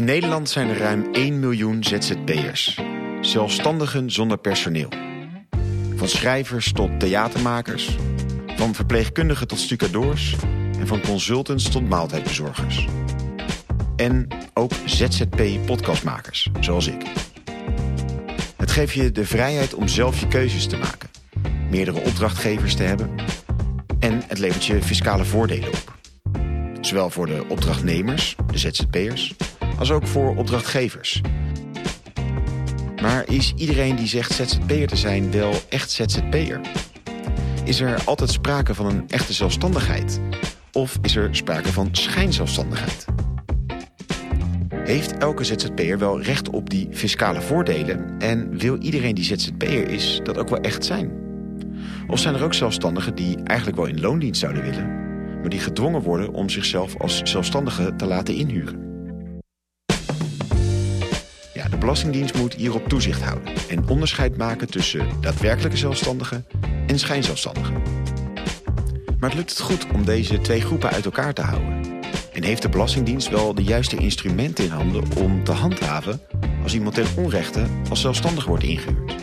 [0.00, 2.80] In Nederland zijn er ruim 1 miljoen ZZP'ers.
[3.20, 4.88] Zelfstandigen zonder personeel.
[5.96, 7.96] Van schrijvers tot theatermakers.
[8.56, 10.36] Van verpleegkundigen tot stucadoors.
[10.78, 12.86] En van consultants tot maaltijdbezorgers.
[13.96, 17.02] En ook ZZP-podcastmakers, zoals ik.
[18.56, 21.10] Het geeft je de vrijheid om zelf je keuzes te maken.
[21.70, 23.10] Meerdere opdrachtgevers te hebben.
[23.98, 25.98] En het levert je fiscale voordelen op.
[26.80, 29.34] Zowel voor de opdrachtnemers, de ZZP'ers,
[29.80, 31.20] als ook voor opdrachtgevers.
[33.02, 36.60] Maar is iedereen die zegt ZZP'er te zijn wel echt ZZP'er?
[37.64, 40.20] Is er altijd sprake van een echte zelfstandigheid?
[40.72, 43.04] Of is er sprake van schijnzelfstandigheid?
[44.74, 48.18] Heeft elke ZZP'er wel recht op die fiscale voordelen?
[48.18, 51.12] En wil iedereen die ZZP'er is dat ook wel echt zijn?
[52.06, 54.86] Of zijn er ook zelfstandigen die eigenlijk wel in loondienst zouden willen...
[55.40, 58.89] maar die gedwongen worden om zichzelf als zelfstandige te laten inhuren?
[61.80, 63.52] Belastingdienst moet hierop toezicht houden...
[63.68, 66.46] en onderscheid maken tussen daadwerkelijke zelfstandigen
[66.86, 67.82] en schijnzelfstandigen.
[69.18, 71.80] Maar lukt het goed om deze twee groepen uit elkaar te houden?
[72.32, 76.20] En heeft de Belastingdienst wel de juiste instrumenten in handen om te handhaven
[76.62, 79.14] als iemand ten onrechte als zelfstandig wordt ingehuurd?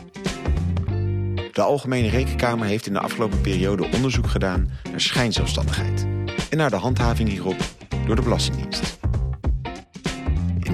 [1.52, 6.08] De Algemene Rekenkamer heeft in de afgelopen periode onderzoek gedaan naar schijnzelfstandigheid
[6.50, 7.58] en naar de handhaving hierop
[8.06, 8.97] door de Belastingdienst.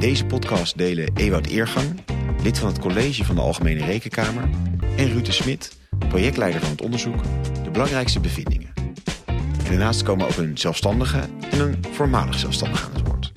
[0.04, 2.04] Deze podcast delen Ewout Eergang,
[2.42, 4.50] lid van het college van de Algemene Rekenkamer,
[4.98, 7.24] en Ruud de Smit, projectleider van het onderzoek,
[7.64, 8.74] de belangrijkste bevindingen.
[9.58, 11.20] En daarnaast komen ook een zelfstandige
[11.52, 13.32] en een voormalig zelfstandige aan het woord.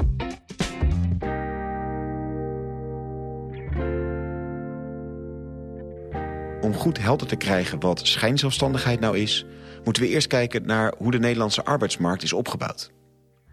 [6.65, 9.47] Om goed helder te krijgen wat schijnzelfstandigheid nou is...
[9.85, 12.91] moeten we eerst kijken naar hoe de Nederlandse arbeidsmarkt is opgebouwd.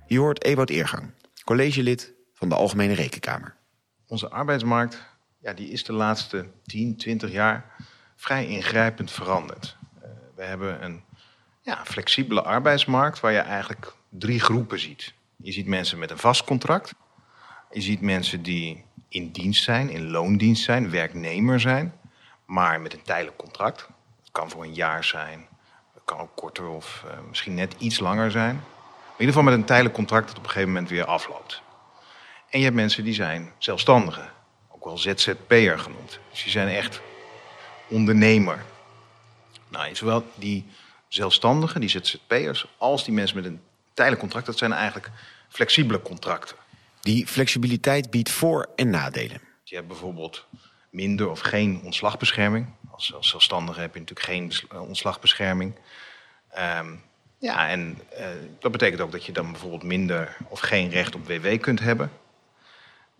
[0.07, 3.55] Hier hoort Ewout Eergang, collegelid van de Algemene Rekenkamer.
[4.07, 5.01] Onze arbeidsmarkt
[5.39, 7.75] ja, die is de laatste 10, 20 jaar
[8.15, 9.77] vrij ingrijpend veranderd.
[9.97, 11.03] Uh, we hebben een
[11.61, 15.13] ja, flexibele arbeidsmarkt waar je eigenlijk drie groepen ziet.
[15.35, 16.93] Je ziet mensen met een vast contract.
[17.71, 21.93] Je ziet mensen die in dienst zijn, in loondienst zijn, werknemer zijn,
[22.45, 23.87] maar met een tijdelijk contract.
[24.19, 25.47] Het kan voor een jaar zijn,
[25.93, 28.55] het kan ook korter of uh, misschien net iets langer zijn.
[28.55, 31.61] In ieder geval met een tijdelijk contract dat op een gegeven moment weer afloopt.
[32.53, 34.29] En je hebt mensen die zijn zelfstandigen,
[34.69, 36.19] ook wel ZZP'er genoemd.
[36.31, 37.01] Dus die zijn echt
[37.87, 38.63] ondernemer.
[39.67, 40.65] Nou, zowel die
[41.07, 43.61] zelfstandigen, die ZZP'ers, als die mensen met een
[43.93, 45.09] tijdelijk contract, dat zijn eigenlijk
[45.49, 46.55] flexibele contracten.
[47.01, 49.41] Die flexibiliteit biedt voor- en nadelen.
[49.63, 50.45] Je hebt bijvoorbeeld
[50.89, 52.67] minder of geen ontslagbescherming.
[52.91, 55.75] Als, als zelfstandige heb je natuurlijk geen ontslagbescherming.
[56.79, 57.01] Um,
[57.37, 58.25] ja, en uh,
[58.59, 62.11] dat betekent ook dat je dan bijvoorbeeld minder of geen recht op WW kunt hebben.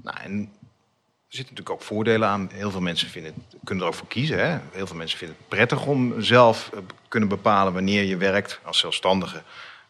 [0.03, 2.50] Nou, en er zitten natuurlijk ook voordelen aan.
[2.53, 3.34] Heel veel mensen vinden,
[3.64, 4.38] kunnen er ook voor kiezen.
[4.38, 4.59] Hè?
[4.72, 8.59] Heel veel mensen vinden het prettig om zelf uh, kunnen bepalen wanneer je werkt.
[8.63, 9.42] Als zelfstandige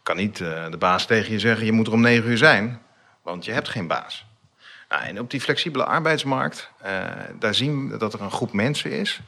[0.04, 2.82] kan niet uh, de baas tegen je zeggen: je moet er om negen uur zijn,
[3.22, 4.26] want je hebt geen baas.
[4.90, 6.90] Nou, en op die flexibele arbeidsmarkt, uh,
[7.40, 9.22] daar zien we dat er een groep mensen is.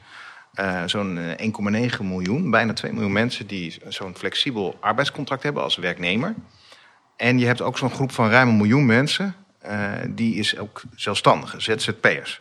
[0.86, 6.34] zo'n 1,9 miljoen, bijna 2 miljoen mensen die zo'n flexibel arbeidscontract hebben als werknemer.
[7.16, 9.34] En je hebt ook zo'n groep van ruim een miljoen mensen
[10.08, 12.40] die is ook zelfstandige, ZZP'ers.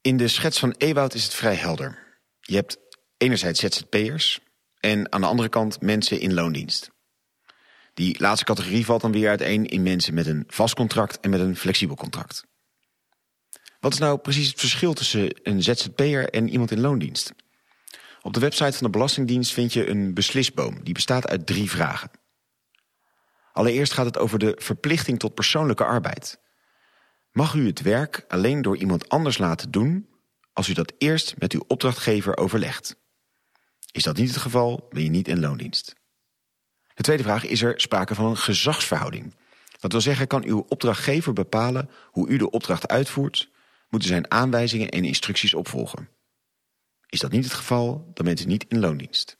[0.00, 2.18] In de schets van Ewoud is het vrij helder.
[2.40, 2.78] Je hebt
[3.16, 4.40] enerzijds ZZP'ers
[4.80, 6.90] en aan de andere kant mensen in loondienst.
[7.94, 11.40] Die laatste categorie valt dan weer uiteen in mensen met een vast contract en met
[11.40, 12.44] een flexibel contract.
[13.80, 17.32] Wat is nou precies het verschil tussen een ZZP'er en iemand in loondienst?
[18.22, 20.84] Op de website van de Belastingdienst vind je een beslisboom.
[20.84, 22.10] Die bestaat uit drie vragen.
[23.52, 26.40] Allereerst gaat het over de verplichting tot persoonlijke arbeid.
[27.34, 30.08] Mag u het werk alleen door iemand anders laten doen
[30.52, 32.96] als u dat eerst met uw opdrachtgever overlegt?
[33.92, 35.94] Is dat niet het geval, ben je niet in loondienst.
[36.94, 39.34] De tweede vraag is er sprake van een gezagsverhouding.
[39.80, 43.50] Dat wil zeggen, kan uw opdrachtgever bepalen hoe u de opdracht uitvoert,
[43.88, 46.08] moeten zijn aanwijzingen en instructies opvolgen.
[47.06, 49.38] Is dat niet het geval, dan bent u niet in loondienst.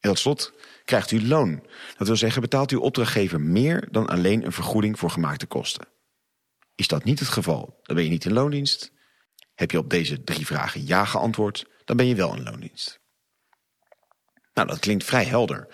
[0.00, 0.52] En tot slot
[0.84, 1.62] krijgt u loon.
[1.96, 5.96] Dat wil zeggen, betaalt uw opdrachtgever meer dan alleen een vergoeding voor gemaakte kosten.
[6.78, 8.92] Is dat niet het geval, dan ben je niet in loondienst.
[9.54, 13.00] Heb je op deze drie vragen ja geantwoord, dan ben je wel in loondienst.
[14.54, 15.68] Nou, dat klinkt vrij helder.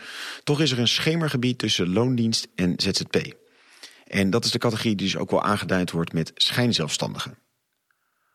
[0.44, 3.36] Toch is er een schemergebied tussen loondienst en ZZP.
[4.04, 7.38] En dat is de categorie die dus ook wel aangeduid wordt met schijnzelfstandigen.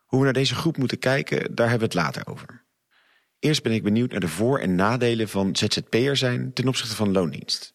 [0.05, 2.65] Hoe we naar deze groep moeten kijken, daar hebben we het later over.
[3.39, 7.11] Eerst ben ik benieuwd naar de voor- en nadelen van ZZP'er zijn ten opzichte van
[7.11, 7.73] loondienst.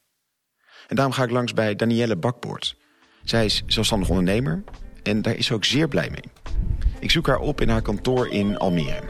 [0.86, 2.76] En daarom ga ik langs bij Danielle Bakboord.
[3.24, 4.64] Zij is zelfstandig ondernemer
[5.04, 6.32] en daar is ze ook zeer blij mee.
[6.98, 9.02] Ik zoek haar op in haar kantoor in Almere.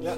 [0.00, 0.16] Ja.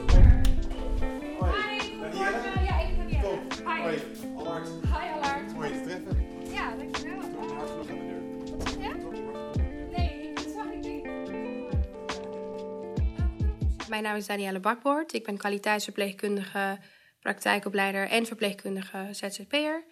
[13.89, 15.13] Mijn naam is Danielle Bakboord.
[15.13, 16.79] Ik ben kwaliteitsverpleegkundige,
[17.21, 19.85] praktijkopleider en verpleegkundige ZZP'er.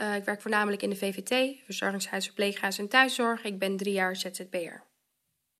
[0.00, 3.44] Uh, ik werk voornamelijk in de VVT, verzorgingshuis, verpleeghuis en thuiszorg.
[3.44, 4.84] Ik ben drie jaar ZZP'er.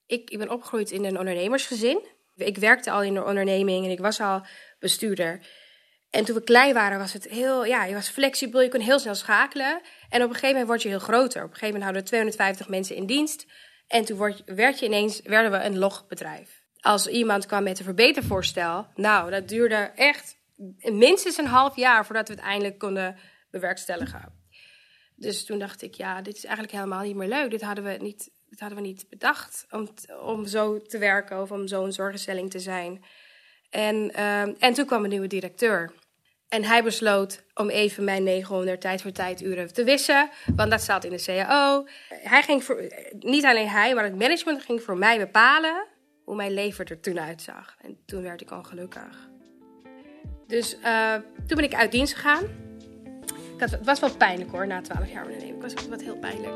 [0.06, 2.06] Ik, ik ben opgegroeid in een ondernemersgezin.
[2.36, 4.46] Ik werkte al in de onderneming en ik was al
[4.78, 5.40] bestuurder.
[6.10, 8.98] En toen we klein waren was het heel, ja, je was flexibel, je kon heel
[8.98, 9.81] snel schakelen.
[10.08, 11.42] En op een gegeven moment word je heel groter.
[11.42, 13.46] Op een gegeven moment hadden we 250 mensen in dienst.
[13.86, 16.62] En toen word, werd je ineens, werden we een logbedrijf.
[16.81, 20.36] Als iemand kwam met een verbetervoorstel, nou, dat duurde echt
[20.78, 23.16] minstens een half jaar voordat we het eindelijk konden
[23.54, 24.32] bewerkstelligen.
[25.16, 27.50] Dus toen dacht ik, ja, dit is eigenlijk helemaal niet meer leuk.
[27.50, 29.88] Dit hadden we niet, dit hadden we niet bedacht om,
[30.22, 33.04] om zo te werken of om zo'n zorginstelling te zijn.
[33.70, 35.92] En, uh, en toen kwam een nieuwe directeur.
[36.48, 41.04] En hij besloot om even mijn 900 tijd voor tijduren te wissen, want dat staat
[41.04, 41.86] in de CAO.
[42.08, 45.86] Hij ging voor, niet alleen hij, maar het management ging voor mij bepalen
[46.24, 47.76] hoe mijn leven er toen uitzag.
[47.80, 49.28] En toen werd ik ongelukkig.
[50.46, 51.14] Dus uh,
[51.46, 52.73] toen ben ik uit dienst gegaan.
[53.56, 55.62] Het was wel pijnlijk hoor, na 12 jaar ondernemen.
[55.62, 56.52] Het was wat heel pijnlijk.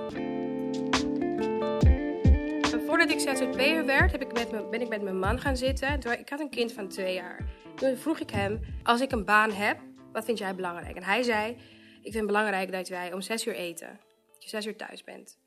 [2.86, 6.00] Voordat ik ZZP'er werd, heb ik met me, ben ik met mijn man gaan zitten.
[6.18, 7.44] Ik had een kind van twee jaar.
[7.74, 9.78] Toen vroeg ik hem, als ik een baan heb,
[10.12, 10.96] wat vind jij belangrijk?
[10.96, 14.00] En hij zei, ik vind het belangrijk dat wij om zes uur eten.
[14.32, 15.38] Dat je zes uur thuis bent.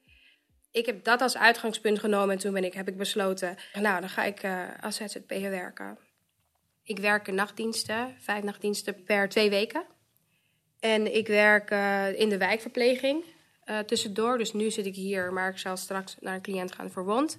[0.71, 4.09] Ik heb dat als uitgangspunt genomen en toen ben ik, heb ik besloten, nou dan
[4.09, 5.97] ga ik uh, als ZZP'er werken.
[6.83, 9.85] Ik werk nachtdiensten, vijf nachtdiensten per twee weken.
[10.81, 13.23] En ik werk uh, in de wijkverpleging
[13.65, 14.37] uh, tussendoor.
[14.37, 17.37] Dus nu zit ik hier, maar ik zal straks naar een cliënt gaan voor wond.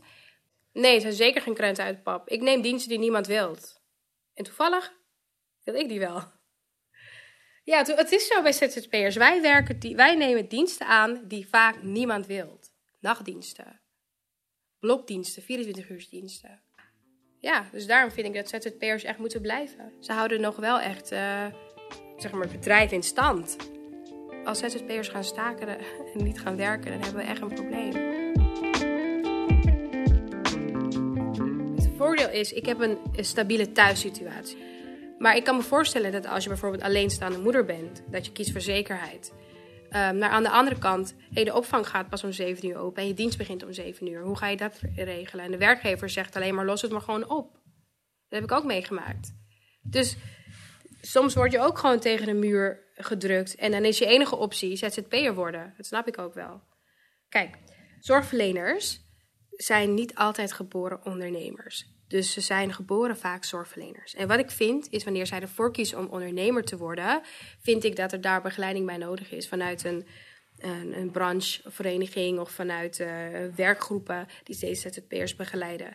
[0.73, 2.29] Nee, het zijn zeker geen krenten uit pap.
[2.29, 3.81] Ik neem diensten die niemand wilt.
[4.35, 4.93] En toevallig
[5.65, 6.23] wil ik die wel.
[7.65, 9.17] Ja, het is zo bij ZZP'ers.
[9.17, 12.73] Wij, werken die, wij nemen diensten aan die vaak niemand wilt.
[13.01, 13.81] Nachtdiensten,
[14.79, 16.63] blokdiensten, 24-uursdiensten.
[17.39, 19.93] Ja, dus daarom vind ik dat ZZP'ers echt moeten blijven.
[20.01, 21.47] Ze houden nog wel echt uh,
[22.23, 23.57] zeg maar het bedrijf in stand.
[24.45, 25.79] Als ZZP'ers gaan staken en
[26.25, 27.95] niet gaan werken, dan hebben we echt een probleem.
[31.75, 34.59] Het voordeel is, ik heb een, stabiele thuissituatie.
[35.19, 38.53] Maar ik kan me voorstellen dat als je bijvoorbeeld alleenstaande moeder bent, dat je kiest
[38.53, 39.33] voor zekerheid.
[39.91, 43.03] Um, maar aan de andere kant, hey, de opvang gaat pas om 7 uur open
[43.03, 44.23] en je dienst begint om 7 uur.
[44.23, 45.45] Hoe ga je dat regelen?
[45.45, 47.53] En de werkgever zegt alleen maar los het maar gewoon op.
[48.29, 49.35] Dat heb ik ook meegemaakt.
[49.83, 50.17] Dus
[51.07, 53.55] soms word je ook gewoon tegen de muur gedrukt.
[53.55, 55.75] En dan is je enige optie ZZP'er worden.
[55.77, 56.63] Dat snap ik ook wel.
[57.29, 57.59] Kijk,
[58.01, 59.01] zorgverleners
[59.51, 61.91] zijn niet altijd geboren ondernemers.
[62.09, 64.15] Dus ze zijn geboren vaak zorgverleners.
[64.15, 67.23] En wat ik vind, is wanneer zij ervoor kiezen om ondernemer te worden,
[67.63, 70.07] vind ik dat er daar begeleiding bij nodig is vanuit een,
[70.63, 73.09] een, een branchevereniging of vanuit uh,
[73.57, 75.95] werkgroepen die ZZP'ers begeleiden.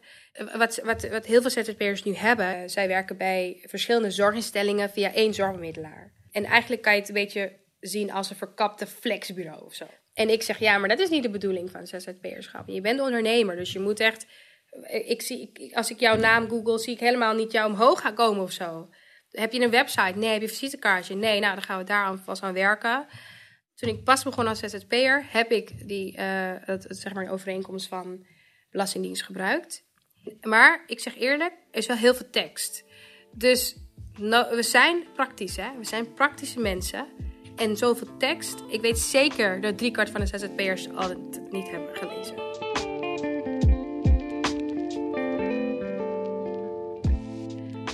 [0.58, 5.34] Wat, wat, wat heel veel ZZP'ers nu hebben, zij werken bij verschillende zorginstellingen via één
[5.34, 6.14] zorgmiddelaar.
[6.32, 9.86] En eigenlijk kan je het een beetje zien als een verkapte flexbureau of zo.
[10.14, 12.68] En ik zeg, ja, maar dat is niet de bedoeling van ZZP'erschap.
[12.68, 14.26] Je bent ondernemer, dus je moet echt
[14.86, 18.44] ik zie, als ik jouw naam google, zie ik helemaal niet jou omhoog gaan komen
[18.44, 18.90] of zo.
[19.32, 20.18] Heb je een website?
[20.18, 20.30] Nee.
[20.30, 21.16] Heb je een visitekaartje?
[21.16, 21.40] Nee.
[21.40, 23.06] Nou, dan gaan we daar vast aan werken.
[23.78, 26.20] Toen ik pas begon als ZZP'er, heb ik die uh,
[26.60, 28.26] het, zeg maar, overeenkomst van
[28.72, 29.84] Belastingdienst gebruikt.
[30.42, 32.84] Maar ik zeg eerlijk, er is wel heel veel tekst.
[33.32, 33.76] Dus
[34.20, 35.78] no, we zijn praktisch, hè?
[35.78, 37.08] We zijn praktische mensen.
[37.56, 41.96] En zoveel tekst, ik weet zeker dat driekwart van de ZZP'ers al het niet hebben
[41.96, 42.36] gelezen.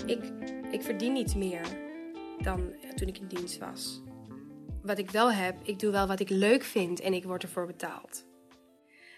[0.05, 0.19] Ik,
[0.71, 1.65] ik verdien niet meer
[2.41, 4.01] dan toen ik in dienst was.
[4.83, 7.65] Wat ik wel heb, ik doe wel wat ik leuk vind en ik word ervoor
[7.65, 8.25] betaald.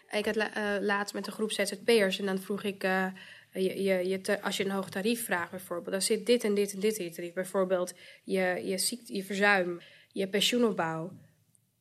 [0.09, 0.43] Ik had uh,
[0.79, 3.07] laatst met een groep ZZP'ers en dan vroeg ik, uh,
[3.51, 6.79] je, je, als je een hoog tarief vraagt bijvoorbeeld, dan zit dit en dit en
[6.79, 7.33] dit in je tarief.
[7.33, 7.93] Bijvoorbeeld
[8.23, 9.81] je, je, ziekte, je verzuim,
[10.11, 11.11] je pensioenopbouw.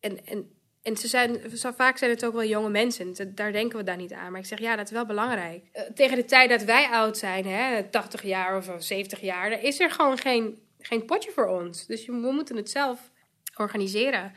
[0.01, 1.41] En, en en ze zijn,
[1.77, 3.35] vaak zijn het ook wel jonge mensen.
[3.35, 4.31] Daar denken we daar niet aan.
[4.33, 5.65] Maar ik zeg, ja, dat is wel belangrijk.
[5.73, 9.81] Uh, tegen de tijd dat wij oud zijn, hè, 80 jaar of 70 jaar, is
[9.81, 11.87] er gewoon geen, geen potje voor ons.
[11.87, 13.11] Dus we moeten het zelf
[13.57, 14.33] organiseren.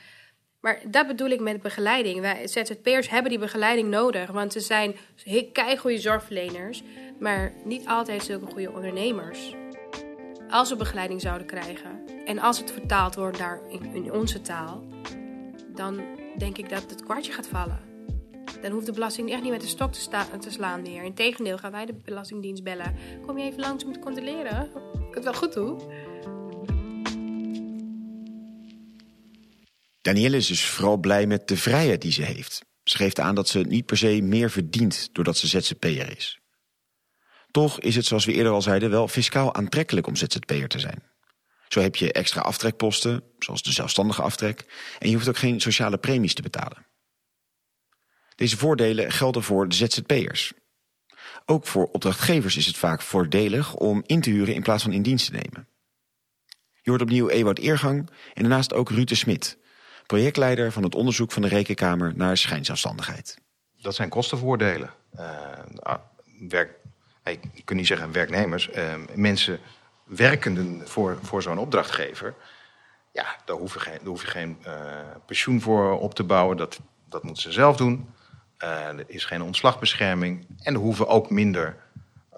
[0.59, 2.19] Maar dat bedoel ik met begeleiding.
[2.19, 4.31] Wij ZZP'ers hebben die begeleiding nodig.
[4.31, 4.95] Want ze zijn
[5.77, 6.83] goede zorgverleners,
[7.19, 9.55] maar niet altijd zulke goede ondernemers.
[10.49, 14.83] Als we begeleiding zouden krijgen En als het vertaald wordt naar in, onze taal,
[15.75, 16.01] dan
[16.37, 17.79] denk ik dat het kwartje gaat vallen.
[18.61, 21.03] Dan hoeft de belasting echt niet met de stok te, sta- te slaan meer.
[21.03, 22.95] Integendeel gaan wij de Belastingdienst bellen.
[23.25, 24.71] Kom je even langs om te controleren?
[25.09, 25.77] Ik het wel goed doe.
[30.07, 32.61] Danielle is dus vooral blij met de vrijheid die ze heeft.
[32.83, 36.39] Ze geeft aan dat ze niet per se meer verdient doordat ze ZZP'er is.
[37.51, 41.03] Toch is het, zoals we eerder al zeiden, wel fiscaal aantrekkelijk om ZZP'er te zijn.
[41.67, 44.65] Zo heb je extra aftrekposten, zoals de zelfstandige aftrek,
[44.99, 46.85] en je hoeft ook geen sociale premies te betalen.
[48.35, 50.53] Deze voordelen gelden voor de ZZP'ers.
[51.45, 55.01] Ook voor opdrachtgevers is het vaak voordelig om in te huren in plaats van in
[55.01, 55.67] dienst te nemen.
[56.81, 59.57] Je hoort opnieuw Ewout Eergang en daarnaast ook Ruud de Smit,
[60.07, 63.37] projectleider van het onderzoek van de Rekenkamer naar schijnzelfstandigheid.
[63.81, 64.93] Dat zijn kostenvoordelen.
[65.15, 65.93] Uh,
[66.49, 66.71] werk,
[67.23, 69.59] je kunt niet zeggen werknemers, uh, mensen
[70.03, 72.35] werkenden voor, voor zo'n opdrachtgever.
[73.11, 74.57] Ja, daar hoef je geen, daar hoef je geen
[75.25, 76.57] pensioen voor op te bouwen.
[76.57, 78.09] Dat, dat moeten ze zelf doen.
[78.57, 80.45] Er is geen ontslagbescherming.
[80.61, 81.75] En er hoeven ook minder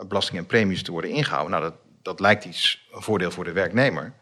[0.08, 1.52] belasting en premies te worden ingehouden.
[1.52, 4.14] Nou, dat, dat lijkt iets een voordeel voor de werknemer.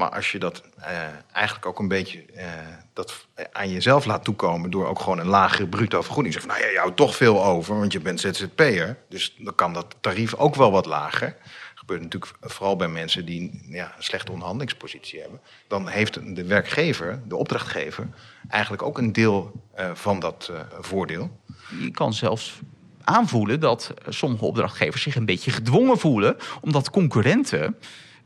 [0.00, 0.86] Maar als je dat uh,
[1.32, 2.44] eigenlijk ook een beetje uh,
[2.92, 4.70] dat aan jezelf laat toekomen...
[4.70, 6.34] door ook gewoon een lagere bruto vergoeding.
[6.34, 8.96] Zeg van, nou ja, je houdt toch veel over, want je bent ZZP'er.
[9.08, 11.28] Dus dan kan dat tarief ook wel wat lager.
[11.28, 15.40] Dat gebeurt natuurlijk vooral bij mensen die ja, een slechte onderhandelingspositie hebben.
[15.68, 18.06] Dan heeft de werkgever, de opdrachtgever,
[18.48, 21.40] eigenlijk ook een deel uh, van dat voordeel.
[21.80, 22.60] Je kan zelfs
[23.04, 26.36] aanvoelen dat sommige opdrachtgevers zich een beetje gedwongen voelen...
[26.60, 27.76] omdat concurrenten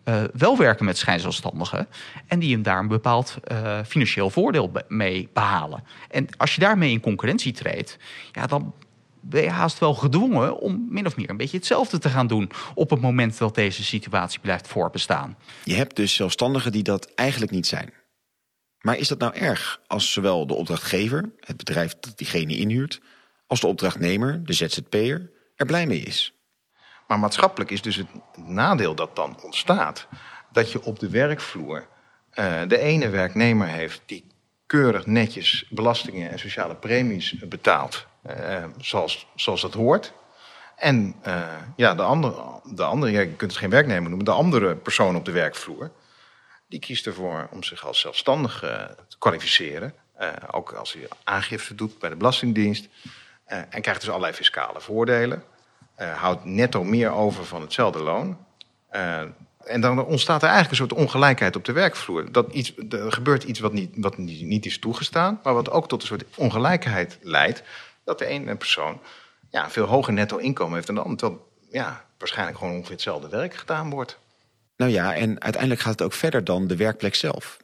[0.05, 1.89] uh, wel werken met schijnzelfstandigen
[2.27, 5.85] en die hem daar een bepaald uh, financieel voordeel mee behalen.
[6.11, 7.99] En als je daarmee in concurrentie treedt,
[8.33, 8.75] ja, dan
[9.21, 12.51] ben je haast wel gedwongen om min of meer een beetje hetzelfde te gaan doen
[12.75, 15.37] op het moment dat deze situatie blijft voorbestaan.
[15.65, 17.93] Je hebt dus zelfstandigen die dat eigenlijk niet zijn.
[18.81, 23.01] Maar is dat nou erg als zowel de opdrachtgever, het bedrijf dat diegene inhuurt,
[23.47, 26.34] als de opdrachtnemer, de ZZP'er, er blij mee is?
[27.07, 30.07] Maar maatschappelijk is dus het nadeel dat dan ontstaat...
[30.53, 31.87] dat je op de werkvloer
[32.35, 34.03] uh, de ene werknemer heeft...
[34.07, 34.27] die
[34.67, 38.07] keurig netjes belastingen en sociale premies betaalt...
[38.31, 40.13] Uh, zoals, zoals dat hoort.
[40.77, 41.47] En uh,
[41.77, 44.25] ja, de andere, de andere je kunt het geen werknemer noemen...
[44.25, 45.91] de andere persoon op de werkvloer...
[46.69, 49.95] die kiest ervoor om zich als zelfstandige te kwalificeren.
[50.51, 52.89] ook als hij aangifte doet bij de Belastingdienst...
[53.45, 55.45] en krijgt dus allerlei fiscale voordelen...
[55.99, 58.39] Uh, houdt netto meer over van hetzelfde loon.
[58.93, 59.21] Uh,
[59.65, 62.33] en dan ontstaat er eigenlijk een soort ongelijkheid op de werkvloer.
[62.33, 65.89] Dat iets, er gebeurt iets wat, niet, wat niet, niet is toegestaan, maar wat ook
[65.89, 67.63] tot een soort ongelijkheid leidt.
[68.05, 69.01] Dat de ene persoon
[69.51, 71.19] ja, veel hoger netto inkomen heeft dan de ander.
[71.19, 74.19] Terwijl ja, waarschijnlijk gewoon ongeveer hetzelfde werk gedaan wordt.
[74.77, 77.57] Nou ja, en uiteindelijk gaat het ook verder dan de werkplek zelf.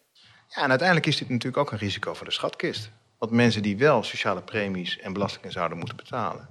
[0.49, 2.91] Ja, en uiteindelijk is dit natuurlijk ook een risico voor de schatkist.
[3.19, 6.49] Want mensen die wel sociale premies en belastingen zouden moeten betalen,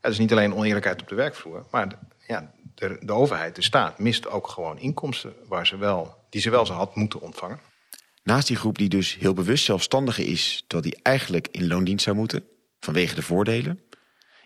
[0.00, 3.62] het is niet alleen oneerlijkheid op de werkvloer, maar de, ja, de, de, overheid, de
[3.62, 7.60] staat, mist ook gewoon inkomsten waar ze wel, die ze wel zo had moeten ontvangen.
[8.22, 12.16] Naast die groep die dus heel bewust zelfstandige is, terwijl die eigenlijk in loondienst zou
[12.16, 12.44] moeten,
[12.80, 13.82] vanwege de voordelen,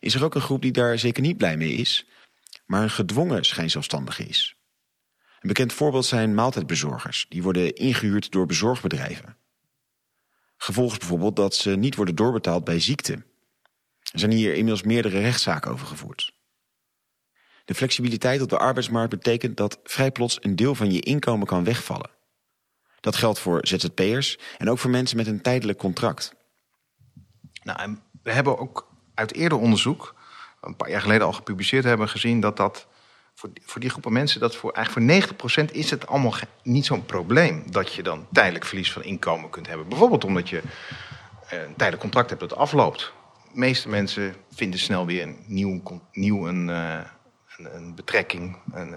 [0.00, 2.06] is er ook een groep die daar zeker niet blij mee is,
[2.66, 4.56] maar een gedwongen schijnzelfstandige is.
[5.40, 9.36] Een bekend voorbeeld zijn maaltijdbezorgers, die worden ingehuurd door bezorgbedrijven.
[10.56, 13.22] Gevolg is bijvoorbeeld dat ze niet worden doorbetaald bij ziekte
[14.12, 16.32] er zijn hier inmiddels meerdere rechtszaken over gevoerd.
[17.64, 21.64] De flexibiliteit op de arbeidsmarkt betekent dat vrij plots een deel van je inkomen kan
[21.64, 22.10] wegvallen.
[23.00, 26.34] Dat geldt voor ZZP'ers en ook voor mensen met een tijdelijk contract.
[27.62, 30.14] Nou, we hebben ook uit eerder onderzoek,
[30.60, 32.86] een paar jaar geleden al gepubliceerd hebben, gezien dat dat
[33.34, 36.86] voor die, voor die groepen mensen, dat voor eigenlijk voor 90% is het allemaal niet
[36.86, 39.88] zo'n probleem dat je dan tijdelijk verlies van inkomen kunt hebben.
[39.88, 40.62] Bijvoorbeeld omdat je
[41.50, 43.12] een tijdelijk contract hebt dat afloopt
[43.52, 45.82] meeste mensen vinden snel weer een nieuw,
[46.12, 46.98] nieuw een, uh,
[47.56, 48.56] een, een, betrekking.
[48.72, 48.96] En, uh,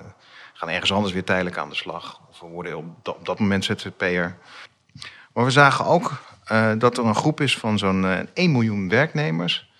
[0.53, 2.21] gaan ergens anders weer tijdelijk aan de slag.
[2.29, 4.37] Of worden op dat, op dat moment ZZP'er.
[5.33, 6.21] Maar we zagen ook
[6.51, 9.71] uh, dat er een groep is van zo'n 1 miljoen werknemers...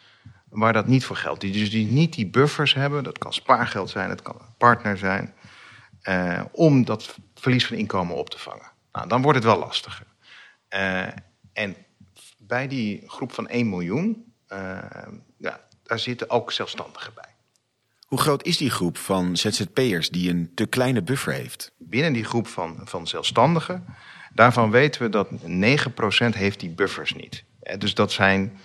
[0.49, 1.41] waar dat niet voor geldt.
[1.41, 3.03] Die dus die niet die buffers hebben.
[3.03, 5.33] Dat kan spaargeld zijn, dat kan een partner zijn.
[6.51, 8.71] om dat verlies van inkomen op te vangen.
[8.91, 10.05] Nou, dan wordt het wel lastiger.
[11.53, 11.75] en
[12.37, 14.34] bij die groep van 1 miljoen
[15.37, 17.33] ja, daar zitten ook zelfstandigen bij.
[18.05, 21.71] Hoe groot is die groep van ZZP'ers die een te kleine buffer heeft?
[21.77, 23.85] Binnen die groep van, van zelfstandigen,
[24.33, 25.27] daarvan weten we dat
[26.33, 27.43] 9% heeft die buffers niet.
[27.77, 28.59] Dus dat zijn,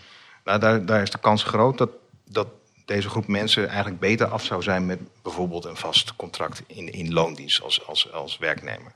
[0.44, 1.90] nou, daar, daar is de kans groot dat,
[2.25, 2.49] dat
[2.85, 7.12] deze groep mensen eigenlijk beter af zou zijn met bijvoorbeeld een vast contract in, in
[7.12, 8.92] loondienst als, als, als werknemer.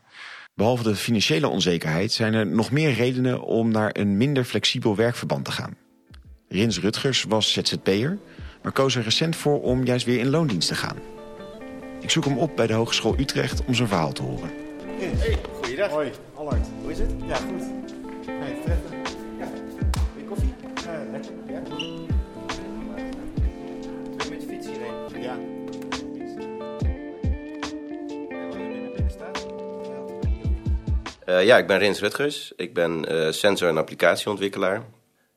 [0.55, 5.45] Behalve de financiële onzekerheid zijn er nog meer redenen om naar een minder flexibel werkverband
[5.45, 5.77] te gaan.
[6.55, 8.19] Rins Rutgers was ZZP'er,
[8.63, 10.97] maar koos er recent voor om juist weer in loondienst te gaan.
[12.01, 14.51] Ik zoek hem op bij de Hogeschool Utrecht om zijn verhaal te horen.
[14.99, 15.91] Hey, goeiedag.
[15.91, 16.67] Hoi, Allard.
[16.83, 17.11] Hoe is het?
[17.27, 17.63] Ja, goed.
[18.27, 18.91] Hey, treffen.
[19.39, 19.49] Ja.
[20.29, 20.55] Koffie?
[20.85, 21.31] Ja, lekker.
[21.49, 21.61] Ja?
[21.61, 21.79] Doe
[24.25, 25.23] je met je fiets hierheen?
[25.23, 25.37] Ja.
[28.31, 29.47] En wat er binnen, binnen staat?
[31.25, 32.53] Eh, ja, ik ben Rins Rutgers.
[32.57, 34.83] Ik ben eh, sensor- en applicatieontwikkelaar.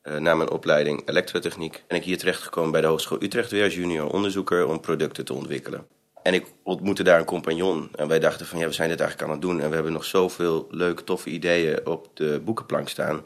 [0.08, 3.74] Eh na mijn opleiding elektrotechniek ben ik hier terechtgekomen bij de Hogeschool Utrecht weer als
[3.74, 5.86] junior onderzoeker om producten te ontwikkelen.
[6.22, 9.30] En ik ontmoette daar een compagnon en wij dachten van ja, we zijn dit eigenlijk
[9.30, 13.22] aan het doen en we hebben nog zoveel leuke, toffe ideeën op de boekenplank staan.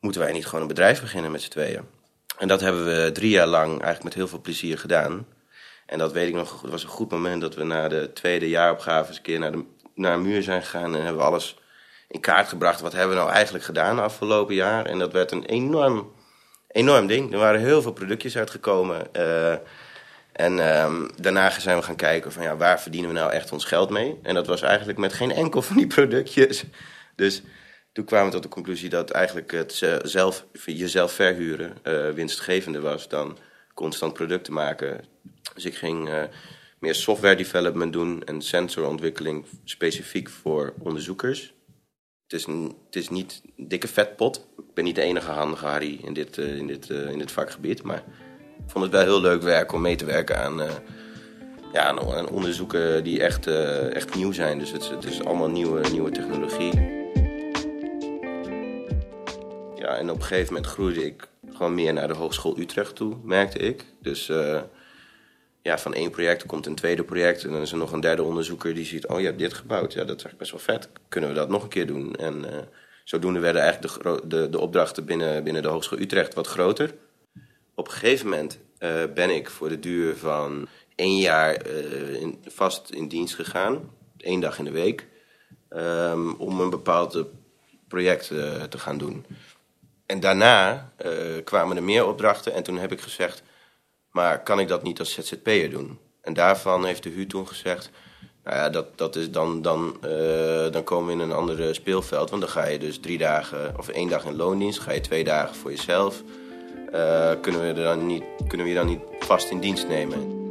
[0.00, 1.82] Moeten wij niet gewoon een bedrijf beginnen met z'n tweeën?
[2.38, 5.26] En dat hebben we drie jaar lang eigenlijk met heel veel plezier gedaan.
[5.86, 8.48] En dat weet ik nog, het was een goed moment dat we na de tweede
[8.48, 11.56] jaaropgave eens een keer naar, de, naar muur zijn gegaan en hebben we alles
[12.12, 12.80] in kaart gebracht.
[12.80, 14.86] Wat hebben we nou eigenlijk gedaan afgelopen jaar?
[14.86, 16.12] En dat werd een enorm,
[16.68, 17.32] enorm ding.
[17.32, 19.14] Er waren heel veel productjes uitgekomen.
[19.14, 19.56] eh,
[20.32, 23.64] en ehm, daarna zijn we gaan kijken van ja, waar verdienen we nou echt ons
[23.64, 24.18] geld mee?
[24.22, 26.64] En dat was eigenlijk met geen enkel van die productjes.
[27.16, 27.42] Dus
[27.92, 32.80] toen kwamen we tot de conclusie dat eigenlijk het ze- zelf, jezelf verhuren eh, winstgevender
[32.80, 33.38] was dan
[33.74, 35.04] constant producten maken.
[35.54, 36.22] Dus ik ging eh,
[36.78, 41.54] meer software development doen en sensorontwikkeling specifiek voor onderzoekers.
[42.32, 42.46] Het is,
[42.86, 44.46] het is niet een dikke vetpot.
[44.58, 47.32] Ik ben niet de enige handige Harry in dit, eh, in dit, eh, in dit
[47.32, 47.82] vakgebied.
[47.82, 48.04] Maar
[48.64, 50.70] ik vond het wel heel leuk werk om mee te werken aan, eh,
[51.72, 53.46] ja, aan, onderzoeken die echt,
[53.92, 54.58] echt nieuw zijn.
[54.58, 56.80] Dus het, is- allemaal nieuwe, nieuwe technologie.
[59.76, 63.16] Ja, en op een gegeven moment groeide ik gewoon meer naar de Hogeschool Utrecht toe,
[63.22, 63.84] merkte ik.
[64.00, 64.30] Dus
[65.62, 67.44] ja, van één project komt een tweede project.
[67.44, 69.06] En dan is er nog een derde onderzoeker die ziet...
[69.06, 69.92] oh, je hebt dit gebouwd.
[69.92, 70.88] Ja, dat is best wel vet.
[71.08, 72.14] Kunnen we dat nog een keer doen?
[72.14, 72.58] En eh,
[73.04, 76.94] zodoende werden eigenlijk de, de, de opdrachten binnen, binnen de Hogeschool Utrecht wat groter.
[77.74, 82.38] Op een gegeven moment eh, ben ik voor de duur van één jaar eh, in,
[82.46, 83.90] vast in dienst gegaan.
[84.16, 85.06] één dag in de week.
[85.68, 87.24] ehm, om een bepaald
[87.88, 88.26] project
[88.68, 89.26] te gaan doen.
[90.06, 90.92] En daarna
[91.44, 92.52] kwamen er meer opdrachten.
[92.52, 93.42] En toen heb ik gezegd...
[94.12, 95.98] Maar kan ik dat niet als ZZP'er doen?
[96.20, 97.90] En daarvan heeft de HU toen gezegd...
[98.44, 102.30] Nou ja, dat, dat is dan, dan, eh, dan komen we in een ander speelveld.
[102.30, 104.80] Want dan ga je dus drie dagen of één dag in loondienst.
[104.80, 106.22] Ga je twee dagen voor jezelf.
[106.92, 110.50] Eh, kunnen, we dan niet, kunnen we je dan niet vast in dienst nemen?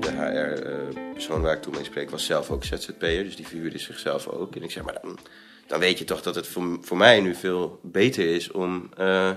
[0.00, 3.24] De, HR-persoon waar ik toen mee spreek was zelf ook ZZP'er.
[3.24, 4.56] Dus die verhuurde zichzelf ook.
[4.56, 5.18] En ik zeg, maar dan,
[5.66, 8.90] dan weet je toch dat het voor, voor mij nu veel beter is om...
[8.96, 9.30] eh,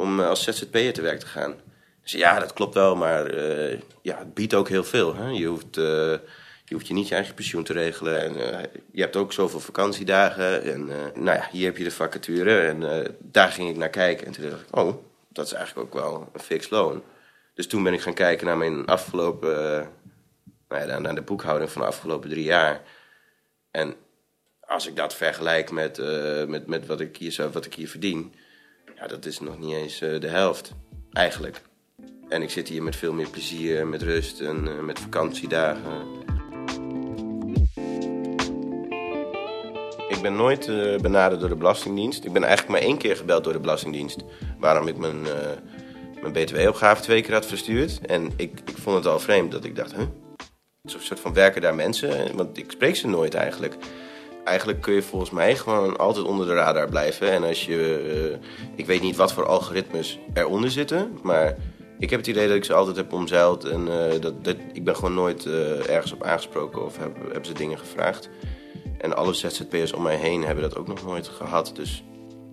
[0.00, 1.54] om eh, als ZZP'er te werk te gaan.
[2.02, 5.14] Dus ja, dat klopt wel, maar eh, ja, het biedt ook heel veel.
[5.14, 5.28] Hè?
[5.28, 6.18] Je, hoeft, eh,
[6.64, 8.20] je hoeft je niet je eigen pensioen te regelen.
[8.20, 8.34] En,
[8.92, 10.62] je hebt ook zoveel vakantiedagen.
[10.62, 12.60] En nou ja, hier heb je de vacature.
[12.60, 14.26] En daar ging ik naar kijken.
[14.26, 14.94] En toen dacht ik, oh,
[15.28, 17.02] dat is eigenlijk ook wel een fix loon.
[17.54, 19.88] Dus toen ben ik gaan kijken naar mijn afgelopen...
[20.68, 22.82] nou ja, naar de boekhouding van de afgelopen drie jaar.
[23.70, 23.94] En
[24.60, 25.98] als ik dat vergelijk met,
[26.46, 28.34] met, met wat, ik hier, wat ik hier verdien...
[29.00, 30.72] Ja, dat is nog niet eens eh, de helft,
[31.12, 31.62] eigenlijk.
[32.28, 36.06] En ik zit hier met veel meer plezier, met rust en eh, met vakantiedagen.
[40.08, 42.24] Ik ben nooit eh, benaderd door de Belastingdienst.
[42.24, 44.24] Ik ben eigenlijk maar één keer gebeld door de Belastingdienst.
[44.58, 45.22] Waarom ik mijn,
[46.20, 48.00] mijn btw-opgave twee keer had verstuurd.
[48.06, 50.04] En ik, ik vond het al vreemd dat ik dacht, huh?
[50.82, 52.36] Zo'n soort van werken daar mensen?
[52.36, 53.76] Want ik spreek ze nooit eigenlijk
[54.44, 57.30] eigenlijk kun je volgens mij gewoon altijd onder de radar blijven.
[57.30, 58.38] En als je.
[58.40, 61.18] eh, ik weet niet wat voor algoritmes eronder zitten.
[61.22, 61.56] Maar
[61.98, 63.64] ik heb het idee dat ik ze altijd heb omzeild.
[63.64, 67.46] En eh, dat, dat, ik ben gewoon nooit eh, ergens op aangesproken of heb, hebben
[67.46, 68.28] ze dingen gevraagd.
[68.98, 71.72] En alle ZZP'ers om mij heen hebben dat ook nog nooit gehad.
[71.74, 72.04] Dus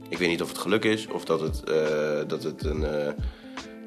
[0.10, 1.63] ik weet niet of het geluk is of dat het,
[2.30, 2.86] dat het een,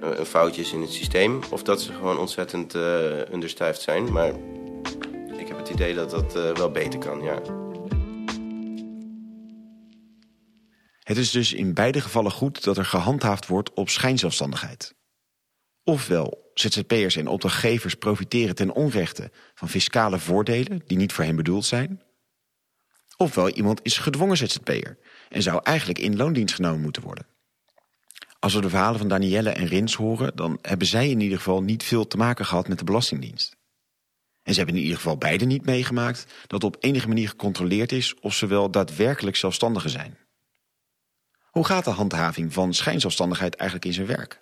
[0.00, 1.40] een foutje is in het systeem.
[1.50, 2.74] Of dat ze gewoon ontzettend
[3.32, 4.12] understijfd zijn.
[4.12, 4.32] Maar
[5.38, 7.60] ik heb het idee dat dat wel beter kan, ja.
[11.11, 14.94] Het is dus in beide gevallen goed dat er gehandhaafd wordt op schijnzelfstandigheid.
[15.85, 21.64] Ofwel, ZZP'ers en opdrachtgevers profiteren ten onrechte van fiscale voordelen die niet voor hen bedoeld
[21.64, 22.03] zijn.
[23.16, 27.27] Ofwel, iemand is gedwongen ZZP'er en zou eigenlijk in loondienst genomen moeten worden.
[28.38, 31.62] Als we de verhalen van Danielle en Rins horen, dan hebben zij in ieder geval
[31.62, 33.57] niet veel te maken gehad met de Belastingdienst.
[34.42, 38.14] En ze hebben in ieder geval beide niet meegemaakt dat op enige manier gecontroleerd is
[38.20, 40.29] of ze wel daadwerkelijk zelfstandigen zijn.
[41.50, 44.40] Hoe gaat de handhaving van schijnzelfstandigheid eigenlijk in zijn werk?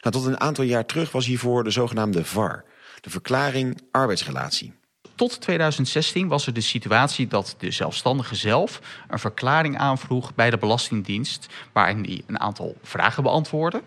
[0.00, 2.64] Nou, tot een aantal jaar terug was hiervoor de zogenaamde VAR,
[3.00, 4.72] de verklaring arbeidsrelatie.
[5.14, 10.58] tot 2016 was er de situatie dat de zelfstandige zelf een verklaring aanvroeg bij de
[10.58, 13.82] Belastingdienst, waarin hij een aantal vragen beantwoordde.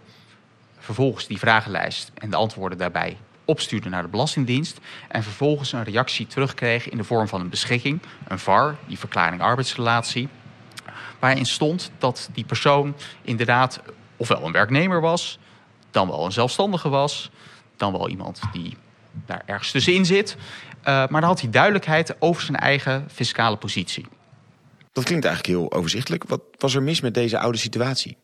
[0.78, 4.80] Vervolgens die vragenlijst en de antwoorden daarbij opstuurde naar de Belastingdienst.
[5.08, 9.42] En vervolgens een reactie terugkreeg in de vorm van een beschikking, een VAR, die verklaring
[9.42, 10.30] arbeidsrelatie.
[11.22, 13.82] Waarin stond dat die persoon inderdaad
[14.18, 15.40] ofwel een werknemer was,
[15.92, 17.32] dan wel een zelfstandige was,
[17.76, 18.78] dan wel iemand die
[19.26, 20.36] daar ergens tussenin zit.
[20.80, 24.08] Uh, maar dan had hij duidelijkheid over zijn eigen fiscale positie.
[24.92, 26.24] Dat klinkt eigenlijk heel overzichtelijk.
[26.24, 28.18] Wat was er mis met deze oude situatie?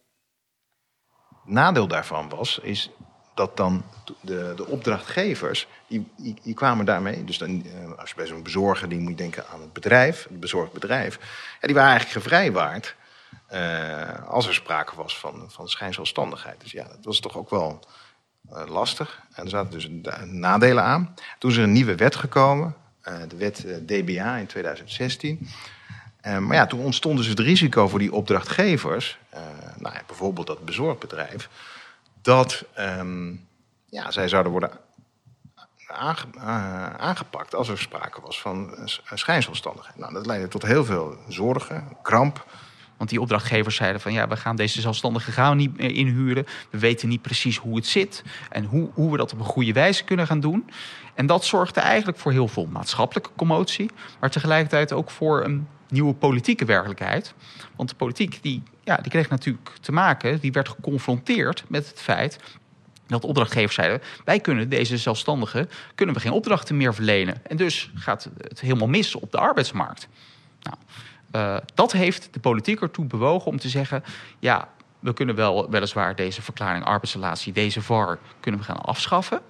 [1.46, 2.90] Nadeel daarvan was, is
[3.38, 3.84] dat dan
[4.22, 6.12] de, de opdrachtgevers, die,
[6.44, 7.24] die, kwamen daarmee.
[7.24, 10.24] Dus dan, eh, als je bij zo'n bezorger, die moet je denken aan het bedrijf,
[10.30, 11.20] het bezorgbedrijf.
[11.62, 12.96] Ja, die waren eigenlijk gevrijwaard
[13.54, 16.62] uh, als er sprake was van, van schijnzelfstandigheid.
[16.62, 17.80] Dus ja, dat was toch ook wel
[18.52, 19.22] uh, lastig.
[19.34, 19.90] En er zaten dus
[20.26, 21.16] nadelen aan.
[21.40, 22.76] Toen is er een nieuwe wet gekomen,
[23.28, 25.48] de wet DBA in 2016.
[26.22, 29.18] maar ja, toen ontstond dus het risico voor die opdrachtgevers,
[29.78, 31.50] nou ja, bijvoorbeeld dat bezorgbedrijf,
[32.28, 33.48] dat um,
[33.86, 34.72] ja, zij zouden worden
[35.92, 39.98] uh, aangepakt als er sprake was van schijnzelfstandigheid.
[39.98, 42.46] Nou, dat leidde tot heel veel zorgen, kramp.
[42.98, 46.46] Want die opdrachtgevers zeiden van ja, we gaan deze zelfstandigen niet meer inhuren.
[46.70, 49.74] We weten niet precies hoe het zit en hoe, hoe we dat op een goede
[49.74, 50.70] wijze kunnen gaan doen.
[51.14, 56.14] En dat zorgde eigenlijk voor heel veel maatschappelijke commotie, maar tegelijkertijd ook voor een nieuwe
[56.14, 57.34] politieke werkelijkheid.
[57.76, 62.02] Want de politiek die, ja, die kreeg natuurlijk te maken, die werd geconfronteerd met het
[62.02, 62.40] feit
[63.08, 67.48] dat opdrachtgevers zeiden: wij kunnen deze zelfstandigen kunnen we geen opdrachten meer verlenen.
[67.48, 70.08] En dus gaat het helemaal mis op de arbeidsmarkt.
[70.62, 70.78] Nou,
[71.32, 74.04] uh, dat heeft de politiek ertoe bewogen om te zeggen:
[74.40, 74.70] ja,
[75.00, 79.42] we kunnen wel weliswaar deze verklaring arbeidsrelatie, deze VAR, kunnen we gaan afschaffen.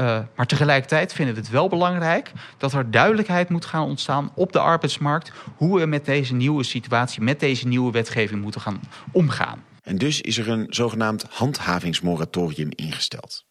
[0.00, 4.52] Uh, maar tegelijkertijd vinden we het wel belangrijk dat er duidelijkheid moet gaan ontstaan op
[4.52, 8.80] de arbeidsmarkt hoe we met deze nieuwe situatie, met deze nieuwe wetgeving moeten gaan
[9.12, 9.64] omgaan.
[9.82, 13.44] En dus is er een zogenaamd handhavingsmoratorium ingesteld.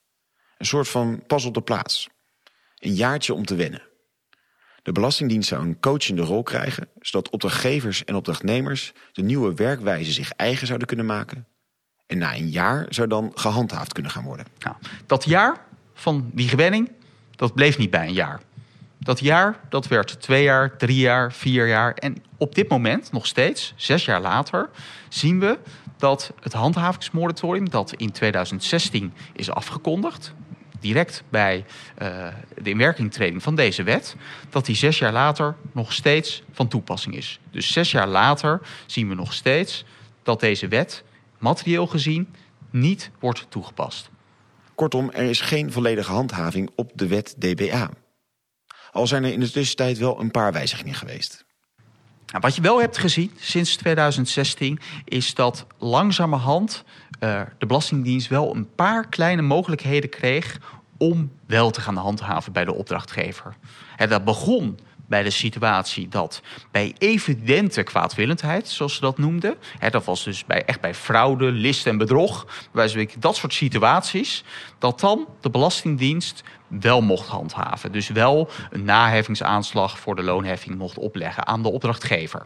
[0.57, 2.09] Een soort van pas op de plaats.
[2.77, 3.81] Een jaartje om te wennen.
[4.81, 10.31] De Belastingdienst zou een coachende rol krijgen, zodat opdrachtgevers en opdrachtnemers de nieuwe werkwijze zich
[10.31, 11.47] eigen zouden kunnen maken.
[12.05, 14.45] En na een jaar zou dan gehandhaafd kunnen gaan worden.
[14.59, 15.67] Nou, dat jaar
[15.99, 16.91] van die gewenning,
[17.35, 18.41] dat bleef niet bij een jaar.
[18.97, 21.93] Dat jaar, dat werd twee jaar, drie jaar, vier jaar.
[21.93, 24.69] En op dit moment, nog steeds, zes jaar later,
[25.09, 25.57] zien we
[25.97, 30.33] dat het handhavingsmoratorium, dat in 2016 is afgekondigd,
[30.79, 31.65] direct bij
[32.01, 32.27] uh,
[32.61, 34.15] de inwerkingtreding van deze wet,
[34.49, 37.39] dat die zes jaar later nog steeds van toepassing is.
[37.51, 39.85] Dus zes jaar later zien we nog steeds
[40.23, 41.03] dat deze wet
[41.37, 42.33] materieel gezien
[42.69, 44.09] niet wordt toegepast.
[44.79, 47.89] Kortom, er is geen volledige handhaving op de wet DBA.
[48.91, 51.45] Al zijn er in de tussentijd wel een paar wijzigingen geweest.
[52.25, 56.83] Nou, wat je wel hebt gezien sinds 2016 is dat langzamerhand
[57.19, 60.59] uh, de Belastingdienst wel een paar kleine mogelijkheden kreeg
[60.97, 63.55] om wel te gaan handhaven bij de opdrachtgever.
[63.97, 64.79] En dat begon
[65.09, 66.41] bij de situatie dat
[66.71, 69.55] bij evidente kwaadwillendheid, zoals ze dat noemden,
[69.89, 72.47] dat was dus bij, echt bij fraude, list en bedrog,
[73.19, 74.43] dat soort situaties,
[74.77, 77.91] dat dan de Belastingdienst wel mocht handhaven.
[77.91, 82.45] Dus wel een naheffingsaanslag voor de loonheffing mocht opleggen aan de opdrachtgever.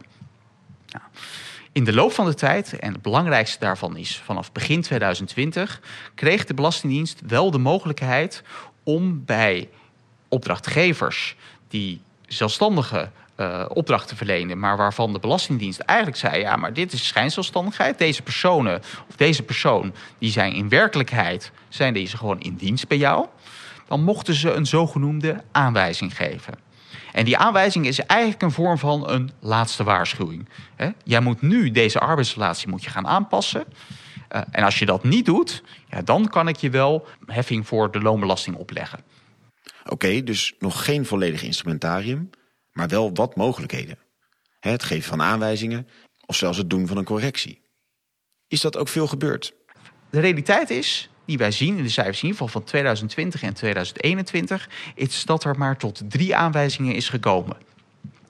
[1.72, 5.80] In de loop van de tijd, en het belangrijkste daarvan is vanaf begin 2020,
[6.14, 8.42] kreeg de Belastingdienst wel de mogelijkheid
[8.82, 9.68] om bij
[10.28, 11.36] opdrachtgevers
[11.68, 12.00] die
[12.34, 17.98] zelfstandige uh, opdrachten verlenen, maar waarvan de Belastingdienst eigenlijk zei: ja, maar dit is schijnzelfstandigheid.
[17.98, 22.98] Deze personen of deze persoon, die zijn in werkelijkheid zijn deze gewoon in dienst bij
[22.98, 23.26] jou.
[23.88, 26.54] Dan mochten ze een zogenoemde aanwijzing geven.
[27.12, 30.48] En die aanwijzing is eigenlijk een vorm van een laatste waarschuwing.
[31.04, 33.64] Jij moet nu deze arbeidsrelatie moet je gaan aanpassen.
[34.32, 37.90] Uh, en als je dat niet doet, ja, dan kan ik je wel heffing voor
[37.90, 39.00] de loonbelasting opleggen.
[39.84, 42.30] Oké, dus nog geen volledig instrumentarium,
[42.72, 43.98] maar wel wat mogelijkheden.
[44.60, 45.88] Het geven van aanwijzingen
[46.26, 47.62] of zelfs het doen van een correctie.
[48.48, 49.54] Is dat ook veel gebeurd?
[50.10, 53.54] De realiteit is, die wij zien in de cijfers in ieder geval van 2020 en
[53.54, 57.56] 2021, is dat er maar tot drie aanwijzingen is gekomen.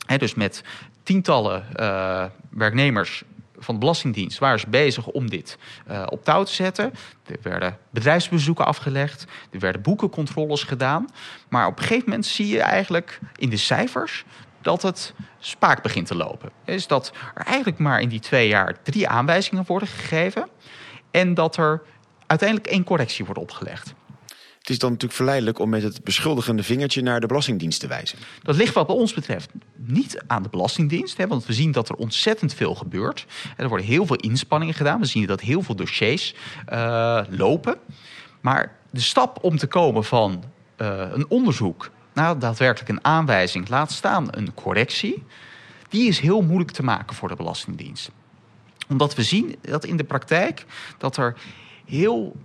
[0.07, 0.63] He, dus met
[1.03, 3.23] tientallen uh, werknemers
[3.65, 5.59] van de Belastingdienst waren ze bezig om dit
[5.91, 6.93] uh, op touw te zetten.
[7.27, 11.09] Er werden bedrijfsbezoeken afgelegd, er werden boekencontroles gedaan.
[11.49, 14.25] Maar op een gegeven moment zie je eigenlijk in de cijfers
[14.63, 16.51] dat het spaak begint te lopen.
[16.65, 20.49] Is dat er eigenlijk maar in die twee jaar drie aanwijzingen worden gegeven
[21.11, 21.83] en dat er
[22.27, 23.95] uiteindelijk één correctie wordt opgelegd.
[24.65, 28.19] Het is dan natuurlijk verleidelijk om met het beschuldigende vingertje naar de Belastingdienst te wijzen.
[28.43, 31.17] Dat ligt wat ons betreft niet aan de Belastingdienst.
[31.17, 33.27] Hè, want we zien dat er ontzettend veel gebeurt.
[33.57, 35.01] Er worden heel veel inspanningen gedaan.
[35.01, 36.35] We zien dat heel veel dossiers
[36.73, 37.77] uh, lopen.
[38.41, 40.45] Maar de stap om te komen van
[40.79, 45.23] uh, een onderzoek naar daadwerkelijk een aanwijzing, laat staan een correctie,
[45.89, 48.11] die is heel moeilijk te maken voor de Belastingdienst.
[48.89, 50.65] Omdat we zien dat in de praktijk
[50.99, 51.37] dat er
[51.85, 52.37] heel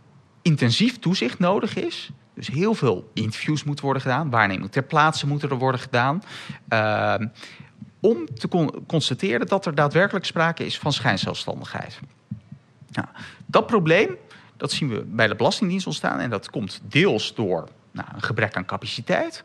[0.41, 2.12] intensief toezicht nodig is.
[2.34, 6.23] Dus heel veel interviews moeten worden gedaan, waarnemingen ter plaatse moeten er worden gedaan.
[6.69, 7.15] Uh,
[7.99, 11.99] om te con constateren dat er daadwerkelijk sprake is van schijnzelfstandigheid.
[12.91, 13.08] Nou,
[13.45, 14.17] dat probleem
[14.60, 18.56] dat zien we bij de Belastingdienst ontstaan en dat komt deels door nou, een gebrek
[18.56, 19.43] aan capaciteit,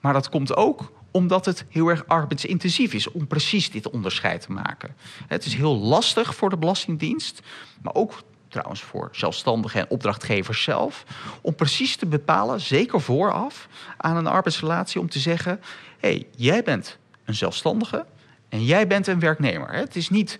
[0.00, 4.52] maar dat komt ook omdat het heel erg arbeidsintensief is om precies dit onderscheid te
[4.52, 4.94] maken.
[5.26, 7.42] Het is heel lastig voor de Belastingdienst,
[7.82, 11.04] maar ook trouwens voor zelfstandigen en opdrachtgevers zelf,
[11.40, 15.60] om precies te bepalen, zeker vooraf aan een arbeidsrelatie, om te zeggen:
[15.98, 18.06] hé, hey, jij bent een zelfstandige
[18.48, 19.72] en jij bent een werknemer.
[19.72, 20.38] Het is niet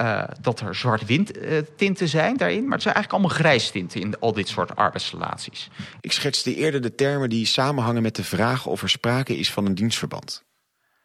[0.00, 1.40] uh, dat er zwart-wit
[1.76, 5.70] tinten zijn daarin, maar het zijn eigenlijk allemaal grijs tinten in al dit soort arbeidsrelaties.
[6.00, 9.66] Ik schetste eerder de termen die samenhangen met de vraag of er sprake is van
[9.66, 10.44] een dienstverband.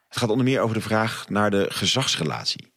[0.07, 2.68] Het gaat onder meer over de vraag naar de gezagsrelatie.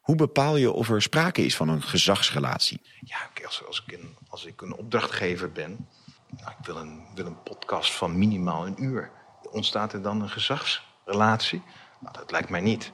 [0.00, 2.80] Hoe bepaal je of er sprake is van een gezagsrelatie?
[3.00, 5.88] Ja, als, als, ik, een, als ik een opdrachtgever ben,
[6.36, 9.10] nou, ik wil een, wil een podcast van minimaal een uur.
[9.50, 11.62] Ontstaat er dan een gezagsrelatie?
[12.00, 12.92] Nou, dat lijkt mij niet.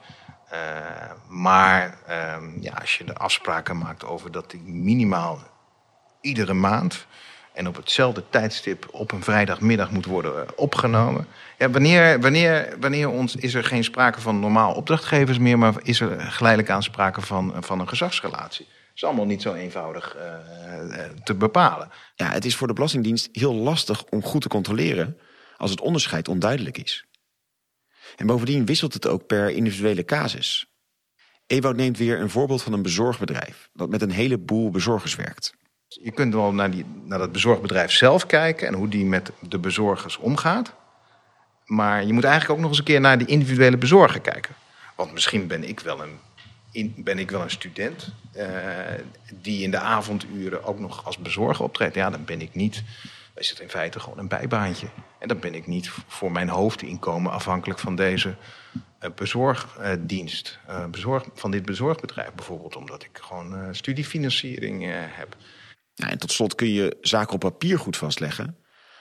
[0.53, 5.38] Uh, maar uh, ja, als je de afspraken maakt over dat die minimaal
[6.21, 7.07] iedere maand
[7.57, 11.27] en op hetzelfde tijdstip op een vrijdagmiddag moet worden opgenomen.
[11.59, 16.01] Ja, wanneer, wanneer, wanneer ons, is er geen sprake van normaal opdrachtgevers meer, maar is
[16.01, 18.66] er geleidelijk aan sprake van, van een gezagsrelatie?
[18.95, 21.90] Is allemaal niet zo eenvoudig uh, te bepalen.
[22.14, 25.19] Ja, het is voor de Belastingdienst heel lastig om goed te controleren
[25.57, 27.05] als het onderscheid onduidelijk is.
[28.16, 30.66] En bovendien wisselt het ook per individuele casus.
[31.47, 35.55] Ewout neemt weer een voorbeeld van een bezorgbedrijf dat met een heleboel bezorgers werkt.
[35.88, 39.59] Je kunt wel naar, die, naar dat bezorgbedrijf zelf kijken en hoe die met de
[39.59, 40.75] bezorgers omgaat.
[41.64, 44.55] Maar je moet eigenlijk ook nog eens een keer naar die individuele bezorger kijken.
[44.96, 48.46] Want misschien ben ik wel een, ben ik wel een student uh,
[49.33, 51.94] die in de avonduren ook nog als bezorger optreedt.
[51.94, 52.83] Ja, dan ben ik niet.
[53.35, 54.87] Is het in feite gewoon een bijbaantje.
[55.18, 58.35] En dan ben ik niet voor mijn hoofdinkomen afhankelijk van deze
[59.01, 60.59] uh, bezorgdienst.
[60.68, 65.37] Uh, bezorg, van dit bezorgbedrijf bijvoorbeeld, omdat ik gewoon studiefinanciering heb.
[65.98, 68.56] Ja, en tot slot kun je zaken op papier goed vastleggen.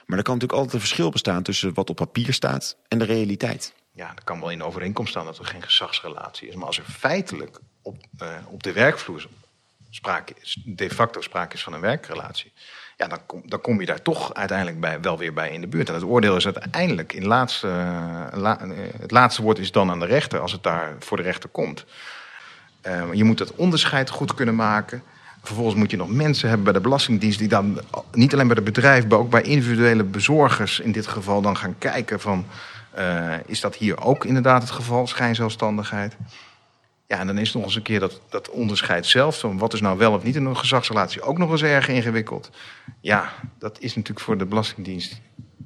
[0.06, 3.04] Maar er kan natuurlijk altijd een verschil bestaan tussen wat op papier staat en de
[3.04, 3.74] realiteit.
[3.92, 6.54] Ja, er kan wel in overeenkomst staan dat er geen gezagsrelatie is.
[6.54, 9.26] Maar als er feitelijk op, uh, op de werkvloer
[9.90, 12.52] sprake is, de facto sprake is van een werkrelatie.
[12.96, 15.66] Ja, dan kom, dan kom je daar toch uiteindelijk bij, wel weer bij in de
[15.66, 15.88] buurt.
[15.88, 17.66] En het oordeel is uiteindelijk in laatste,
[18.32, 21.22] la, uh, het laatste woord is dan aan de rechter als het daar voor de
[21.22, 21.84] rechter komt.
[23.12, 25.02] je moet dat onderscheid goed kunnen maken.
[25.46, 27.80] Vervolgens moet je nog mensen hebben bij de Belastingdienst die dan
[28.12, 31.78] niet alleen bij het bedrijf, maar ook bij individuele bezorgers in dit geval dan gaan
[31.78, 32.46] kijken van
[32.98, 36.16] uh, is dat hier ook inderdaad het geval, schijnzelfstandigheid.
[37.06, 39.80] Ja, en dan is nog eens een keer dat, dat onderscheid zelf, van wat is
[39.80, 42.50] nou wel of niet in een gezagsrelatie, ook nog eens erg ingewikkeld.
[43.00, 45.20] Ja, dat is natuurlijk voor de Belastingdienst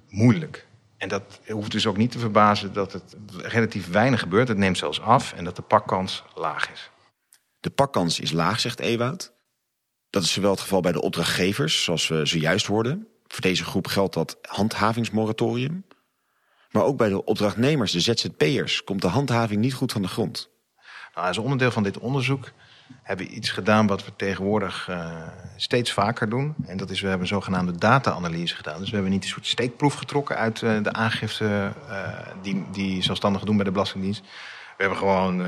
[0.08, 0.66] moeilijk.
[0.96, 4.48] En dat hoeft dus ook niet te verbazen dat het relatief weinig gebeurt.
[4.48, 6.90] Het neemt zelfs af en dat de pakkans laag is.
[7.60, 9.32] De pakkans is laag, zegt Ewoud.
[10.10, 13.06] Dat is zowel het geval bij de opdrachtgevers, zoals we zojuist hoorden.
[13.26, 15.84] Voor deze groep geldt dat handhavingsmoratorium.
[16.70, 20.50] Maar ook bij de opdrachtnemers, de ZZP'ers, komt de handhaving niet goed van de grond.
[21.14, 22.50] Nou, als onderdeel van dit onderzoek
[23.02, 26.54] hebben we iets gedaan wat we tegenwoordig uh, steeds vaker doen.
[26.66, 28.78] En dat is, we hebben een zogenaamde data-analyse gedaan.
[28.78, 32.08] Dus we hebben niet een soort steekproef getrokken uit uh, de aangifte uh,
[32.42, 34.20] die, die zelfstandigen doen bij de Belastingdienst.
[34.76, 35.42] We hebben gewoon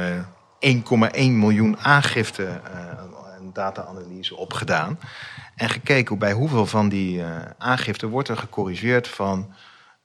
[0.63, 2.63] 1,1 miljoen aangiften
[3.53, 4.99] data-analyse opgedaan.
[5.57, 9.55] En gekeken bij hoeveel van die uh, aangiften wordt er gecorrigeerd van,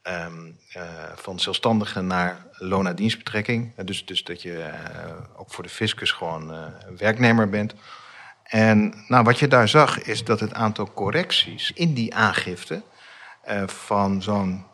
[0.03, 0.83] um, uh,
[1.15, 3.75] van zelfstandigen naar loonadienstbetrekking.
[3.75, 4.69] Dus, dus dat je
[5.35, 7.73] ook voor de fiscus gewoon werknemer bent.
[8.43, 12.81] En nou, wat je daar zag is dat het aantal correcties in die aangifte
[13.65, 14.65] van zo'n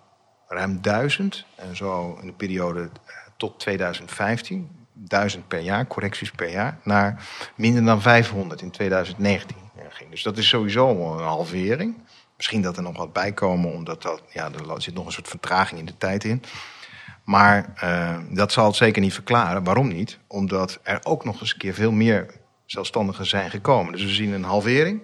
[0.47, 2.89] ruim duizend, en zo in de periode
[3.37, 10.09] tot 2015, 1000 per jaar, correcties per jaar, naar minder dan 500 in 2019 ging.
[10.09, 11.97] Dus dat is sowieso een halvering.
[12.35, 15.27] Misschien dat er nog wat bij komen, omdat dat, ja, er zit nog een soort
[15.27, 16.43] vertraging in de tijd in.
[17.23, 19.63] Maar uh, dat zal het zeker niet verklaren.
[19.63, 20.19] Waarom niet?
[20.27, 22.33] Omdat er ook nog eens een keer veel meer
[22.65, 23.91] zelfstandigen zijn gekomen.
[23.91, 25.01] Dus we zien een halvering.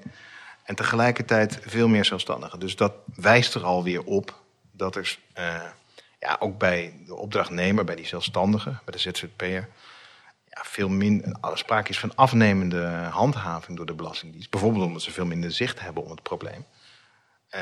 [0.63, 2.59] En tegelijkertijd veel meer zelfstandigen.
[2.59, 5.61] Dus dat wijst er alweer op dat er uh,
[6.19, 9.69] ja, ook bij de opdrachtnemer, bij die zelfstandige, bij de ZZP'er,
[10.45, 14.49] ja, veel minder sprake is van afnemende handhaving door de Belastingdienst.
[14.49, 16.65] Bijvoorbeeld omdat ze veel minder zicht hebben op het probleem.
[17.55, 17.61] Uh,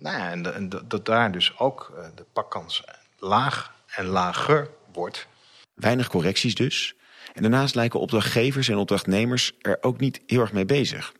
[0.00, 2.84] nou ja, en, dat daar dus ook uh, de pakkans
[3.18, 5.26] laag en lager wordt.
[5.74, 6.94] Weinig correcties dus.
[7.34, 11.12] En daarnaast lijken opdrachtgevers en opdrachtnemers er ook niet heel erg mee bezig.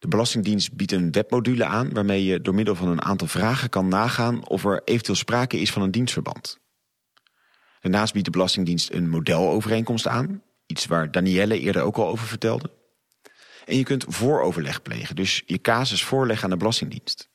[0.00, 3.88] De Belastingdienst biedt een webmodule aan waarmee je door middel van een aantal vragen kan
[3.88, 6.58] nagaan of er eventueel sprake is van een dienstverband.
[7.80, 12.70] Daarnaast biedt de Belastingdienst een modelovereenkomst aan, iets waar Danielle eerder ook al over vertelde.
[13.64, 17.29] En je kunt vooroverleg plegen, dus je casus voorleggen aan de Belastingdienst.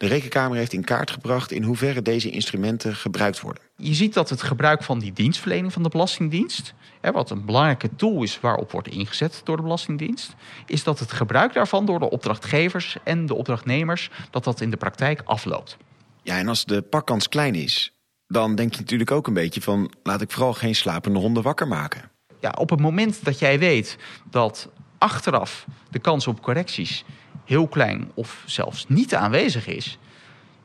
[0.00, 3.62] De Rekenkamer heeft in kaart gebracht in hoeverre deze instrumenten gebruikt worden.
[3.76, 8.22] Je ziet dat het gebruik van die dienstverlening van de Belastingdienst, wat een belangrijke tool
[8.22, 10.34] is waarop wordt ingezet door de Belastingdienst,
[10.66, 14.76] is dat het gebruik daarvan door de opdrachtgevers en de opdrachtnemers, dat dat in de
[14.76, 15.76] praktijk afloopt.
[16.22, 17.92] Ja, en als de pakkans klein is,
[18.26, 21.68] dan denk je natuurlijk ook een beetje van laat ik vooral geen slapende honden wakker
[21.68, 22.10] maken.
[22.40, 23.98] Ja, op het moment dat jij weet
[24.30, 27.04] dat achteraf de kans op correcties
[27.50, 29.98] heel klein of zelfs niet aanwezig is,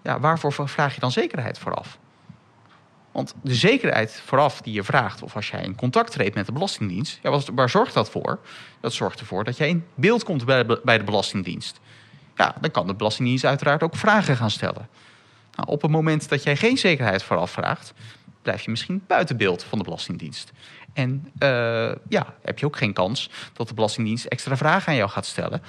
[0.03, 1.97] ja, waarvoor vraag je dan zekerheid vooraf?
[3.11, 6.51] Want de zekerheid vooraf die je vraagt, of als jij in contact treedt met de
[6.51, 8.39] Belastingdienst, ja, waar zorgt dat voor?
[8.79, 11.79] Dat zorgt ervoor dat jij in beeld komt bij de, Belastingdienst.
[12.35, 14.89] Ja, dan kan de Belastingdienst uiteraard ook vragen gaan stellen.
[15.55, 17.93] Nou, op het moment dat jij geen zekerheid vooraf vraagt,
[18.41, 20.51] blijf je misschien buiten beeld van de Belastingdienst.
[20.93, 25.09] En uh, ja, heb je ook geen kans dat de Belastingdienst extra vragen aan jou
[25.09, 25.61] gaat stellen.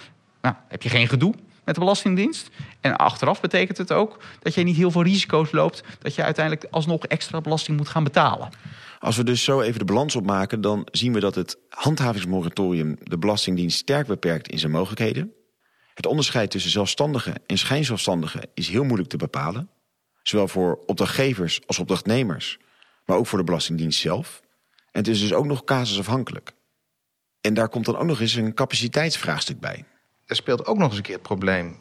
[0.47, 2.51] Nou, heb je geen gedoe met de Belastingdienst.
[2.81, 5.83] En achteraf betekent het ook dat je niet heel veel risico's loopt...
[5.99, 8.49] dat je uiteindelijk alsnog extra belasting moet gaan betalen.
[8.99, 10.61] Als we dus zo even de balans opmaken...
[10.61, 15.33] dan zien we dat het handhavingsmoratorium de Belastingdienst sterk beperkt in zijn mogelijkheden.
[15.95, 19.71] Het onderscheid tussen zelfstandigen en schijnzelfstandigen is heel moeilijk te bepalen.
[20.23, 22.59] Zowel voor opdrachtgevers als opdrachtnemers,
[23.05, 24.41] maar ook voor de Belastingdienst zelf.
[24.77, 26.53] En het is dus ook nog casusafhankelijk.
[27.41, 29.85] En daar komt dan ook nog eens een capaciteitsvraagstuk bij
[30.27, 31.77] er speelt ook nog eens een keer het probleem.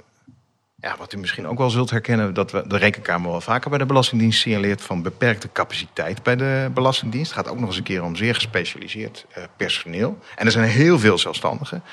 [0.75, 3.79] Ja, wat u misschien ook wel zult herkennen, dat we de rekenkamer wel vaker bij
[3.79, 7.35] de Belastingdienst signaleert van beperkte capaciteit bij de Belastingdienst.
[7.35, 10.17] Het gaat ook nog eens een keer om zeer gespecialiseerd uh, personeel.
[10.35, 11.83] En er zijn heel veel zelfstandigen.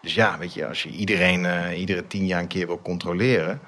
[0.00, 3.60] Dus ja, weet je, als je iedereen uh, iedere tien jaar een keer wil controleren,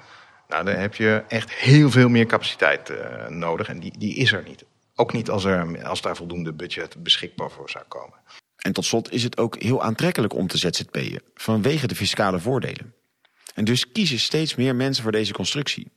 [0.47, 3.67] nou, dan heb je echt heel veel meer capaciteit uh, nodig.
[3.67, 4.65] En die, die is er niet.
[4.95, 8.17] Ook niet als, er, als daar voldoende budget beschikbaar voor zou komen.
[8.63, 12.93] En tot slot is het ook heel aantrekkelijk om te ZZP'en, vanwege de fiscale voordelen.
[13.53, 15.91] En dus kiezen steeds meer mensen voor deze constructie.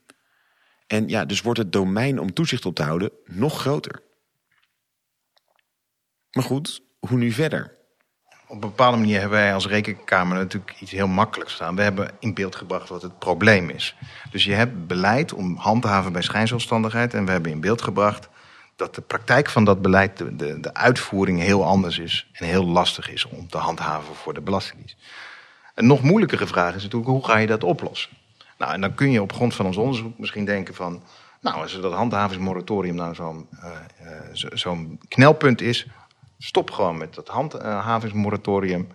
[0.87, 4.01] En ja, dus wordt het domein om toezicht op te houden nog groter.
[6.31, 7.75] Maar goed, hoe nu verder?
[8.47, 11.75] Op een bepaalde manier hebben wij als rekenkamer natuurlijk iets heel makkelijks staan.
[11.75, 13.95] We hebben in beeld gebracht wat het probleem is.
[14.31, 17.13] Dus je hebt beleid om handhaven bij schijnzelfstandigheid.
[17.13, 18.29] En we hebben in beeld gebracht
[18.77, 23.11] dat de praktijk van dat beleid, de, de, uitvoering heel anders is en heel lastig
[23.11, 24.97] is om te handhaven voor de Belastingdienst.
[25.75, 28.11] Een nog moeilijkere vraag is natuurlijk, hoe ga je dat oplossen?
[28.57, 31.01] Nou, en dan kun je op grond van ons onderzoek misschien denken van,
[31.41, 34.11] nou, als dat handhavingsmoratorium nou zo'n uh, uh,
[34.53, 35.87] zo'n knelpunt is,
[36.37, 38.87] stop gewoon met dat handhavingsmoratorium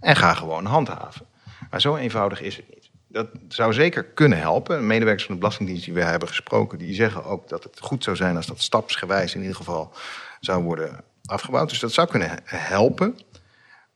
[0.00, 1.26] en ga gewoon handhaven.
[1.70, 2.77] Maar zo eenvoudig is het niet
[3.08, 4.86] dat zou zeker kunnen helpen.
[4.86, 8.16] Medewerkers van de Belastingdienst die we hebben gesproken, die zeggen ook dat het goed zou
[8.16, 9.92] zijn als dat stapsgewijs in ieder geval
[10.40, 11.68] zou worden afgebouwd.
[11.68, 13.18] Dus dat zou kunnen helpen.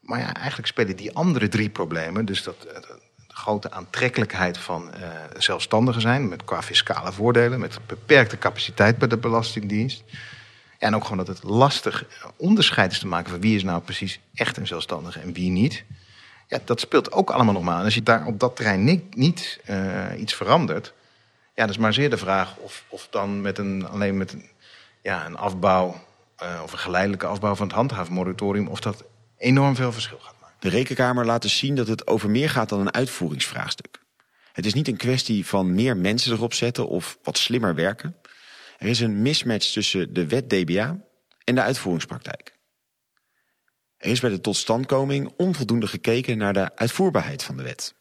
[0.00, 2.98] Maar ja, eigenlijk spelen die andere drie problemen, dus dat eh, de
[3.28, 9.16] grote aantrekkelijkheid van uh, zelfstandigen zijn, met qua fiscale voordelen, met beperkte capaciteit bij de
[9.16, 10.04] Belastingdienst.
[10.78, 12.04] En ook gewoon dat het lastig
[12.36, 15.84] onderscheid is te maken van wie is nou precies echt een zelfstandige en wie niet.
[16.52, 17.84] Ja, dat speelt ook allemaal nog maar aan.
[17.84, 20.92] Als je daar op dat terrein niet, niet uh, iets verandert...
[21.54, 24.44] Ja, dat is maar zeer de vraag of, of dan met een, alleen met een,
[25.02, 26.00] ja, een afbouw...
[26.42, 28.68] Uh, of een geleidelijke afbouw van het handhaafmoratorium...
[28.68, 29.04] of dat
[29.36, 30.56] enorm veel verschil gaat maken.
[30.60, 34.00] De Rekenkamer laat dus zien dat het over meer gaat dan een uitvoeringsvraagstuk.
[34.52, 38.16] Het is niet een kwestie van meer mensen erop zetten of wat slimmer werken.
[38.78, 40.96] Er is een mismatch tussen de wet DBA
[41.44, 42.52] en de uitvoeringspraktijk.
[44.02, 47.94] Er is bij de totstandkoming onvoldoende gekeken naar de uitvoerbaarheid van de wet.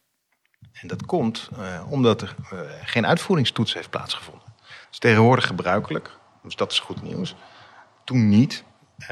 [0.72, 4.54] En dat komt uh, omdat er uh, geen uitvoeringstoets heeft plaatsgevonden.
[4.58, 7.36] Dat is tegenwoordig gebruikelijk, dus dat is goed nieuws.
[8.04, 8.64] Toen niet.
[9.00, 9.08] Uh,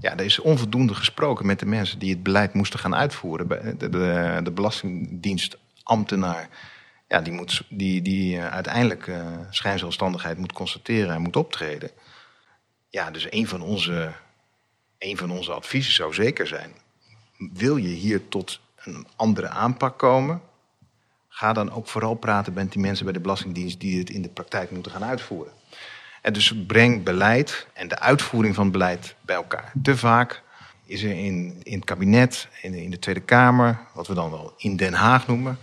[0.00, 3.48] ja, er is onvoldoende gesproken met de mensen die het beleid moesten gaan uitvoeren.
[3.78, 3.88] De,
[4.42, 6.48] de, belastingdienstambtenaar,
[7.08, 9.10] ja, die, moet, die, die uiteindelijk
[9.50, 11.90] schijnzelfstandigheid moet constateren en moet optreden.
[12.88, 14.12] Ja, dus een van onze
[15.00, 16.72] een van onze adviezen zou zeker zijn.
[17.52, 20.40] Wil je hier tot een andere aanpak komen,
[21.28, 24.28] ga dan ook vooral praten met die mensen bij de Belastingdienst die het in de
[24.28, 25.52] praktijk moeten gaan uitvoeren.
[26.22, 29.72] En dus breng beleid en de uitvoering van beleid bij elkaar.
[29.82, 30.42] Te vaak
[30.84, 34.54] is er in, in het kabinet, in, in de Tweede Kamer, wat we dan wel
[34.56, 35.58] in Den Haag noemen,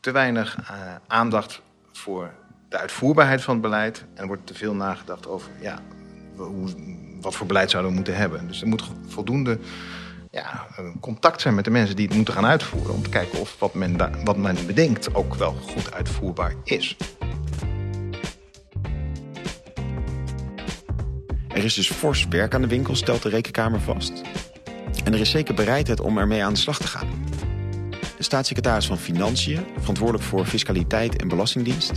[0.00, 1.62] te weinig uh, aandacht
[1.92, 2.34] voor
[2.68, 4.04] de uitvoerbaarheid van het beleid.
[4.14, 5.82] En er wordt te veel nagedacht over ja,
[6.36, 6.74] hoe,
[7.20, 8.46] wat voor beleid zouden we moeten hebben.
[8.46, 9.58] Dus er moet voldoende
[10.30, 10.66] ja,
[11.00, 12.94] contact zijn met de mensen die het moeten gaan uitvoeren.
[12.94, 16.96] Om te kijken of wat men, wat men bedenkt ook wel goed uitvoerbaar is.
[21.48, 24.12] Er is dus fors werk aan de winkel, stelt de Rekenkamer vast.
[25.04, 27.08] En er is zeker bereidheid om ermee aan de slag te gaan.
[28.16, 31.92] De staatssecretaris van Financiën, verantwoordelijk voor fiscaliteit en belastingdienst,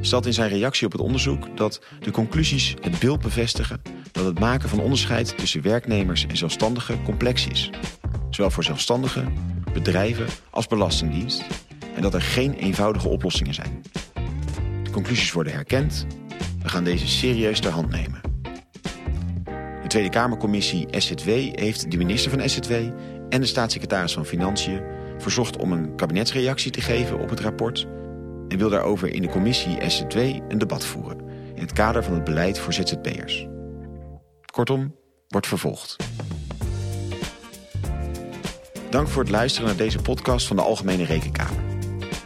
[0.00, 3.82] stelt in zijn reactie op het onderzoek dat de conclusies het beeld bevestigen
[4.14, 7.70] dat het maken van onderscheid tussen werknemers en zelfstandigen complex is.
[8.30, 9.32] Zowel voor zelfstandigen,
[9.72, 11.42] bedrijven als belastingdienst.
[11.94, 13.82] En dat er geen eenvoudige oplossingen zijn.
[14.82, 16.06] De conclusies worden herkend.
[16.62, 18.20] We gaan deze serieus ter hand nemen.
[19.82, 22.72] De Tweede Kamercommissie SZW heeft de minister van SZW
[23.28, 24.82] en de staatssecretaris van Financiën
[25.18, 27.86] verzocht om een kabinetsreactie te geven op het rapport
[28.48, 31.18] en wil daarover in de commissie SZW een debat voeren
[31.54, 33.46] in het kader van het beleid voor ZZP'ers.
[34.54, 34.94] Kortom,
[35.28, 35.96] wordt vervolgd.
[38.90, 41.62] Dank voor het luisteren naar deze podcast van de Algemene Rekenkamer.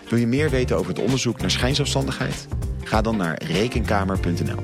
[0.09, 2.49] Wil je meer weten over het onderzoek naar schijnzelfstandigheid?
[2.85, 4.61] Ga dan naar rekenkamer.nl.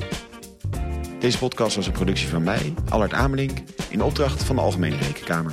[1.18, 3.58] Deze podcast was een productie van mij, Allard Amelink,
[3.88, 5.52] in opdracht van de Algemene Rekenkamer.